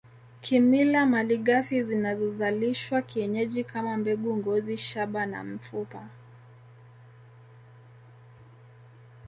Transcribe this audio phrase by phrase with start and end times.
[0.41, 6.09] Kimila malighafi zinazozalishwa kienyeji kama mbegu ngozi shaba na mfupa